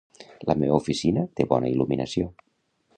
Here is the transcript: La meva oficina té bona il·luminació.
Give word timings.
La 0.51 0.55
meva 0.61 0.79
oficina 0.81 1.27
té 1.41 1.47
bona 1.55 1.71
il·luminació. 1.77 2.35